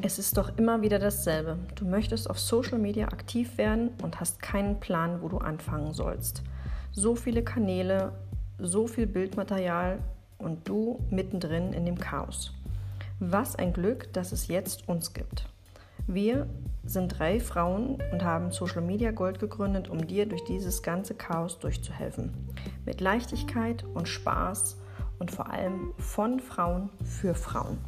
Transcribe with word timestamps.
Es 0.00 0.18
ist 0.18 0.36
doch 0.36 0.56
immer 0.56 0.82
wieder 0.82 0.98
dasselbe. 0.98 1.58
Du 1.74 1.84
möchtest 1.84 2.30
auf 2.30 2.38
Social 2.38 2.78
Media 2.78 3.06
aktiv 3.08 3.58
werden 3.58 3.90
und 4.02 4.20
hast 4.20 4.40
keinen 4.40 4.80
Plan, 4.80 5.22
wo 5.22 5.28
du 5.28 5.38
anfangen 5.38 5.92
sollst. 5.92 6.42
So 6.92 7.14
viele 7.14 7.42
Kanäle, 7.42 8.12
so 8.58 8.86
viel 8.86 9.06
Bildmaterial 9.06 9.98
und 10.38 10.68
du 10.68 11.00
mittendrin 11.10 11.72
in 11.72 11.84
dem 11.84 11.98
Chaos. 11.98 12.52
Was 13.20 13.54
ein 13.56 13.72
Glück, 13.72 14.12
dass 14.12 14.32
es 14.32 14.48
jetzt 14.48 14.88
uns 14.88 15.12
gibt. 15.12 15.48
Wir 16.08 16.48
sind 16.84 17.18
drei 17.18 17.38
Frauen 17.38 17.98
und 18.10 18.24
haben 18.24 18.50
Social 18.50 18.82
Media 18.82 19.12
Gold 19.12 19.38
gegründet, 19.38 19.88
um 19.88 20.04
dir 20.04 20.26
durch 20.26 20.42
dieses 20.44 20.82
ganze 20.82 21.14
Chaos 21.14 21.60
durchzuhelfen. 21.60 22.32
Mit 22.84 23.00
Leichtigkeit 23.00 23.84
und 23.94 24.08
Spaß 24.08 24.78
und 25.20 25.30
vor 25.30 25.50
allem 25.50 25.92
von 25.98 26.40
Frauen 26.40 26.90
für 27.04 27.34
Frauen. 27.34 27.78